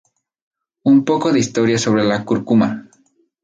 Un 0.83 1.05
poco 1.05 1.31
de 1.31 1.37
historia 1.37 1.77
sobre 1.77 2.03
la 2.03 2.25
cúrcuma. 2.25 2.89